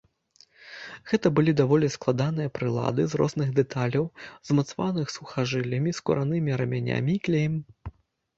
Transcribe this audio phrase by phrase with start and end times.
[1.09, 4.09] Гэта былі даволі складаныя прылады з розных дэталяў,
[4.51, 7.55] змацаваных сухажыллямі, скуранымі рамянямі і клеем.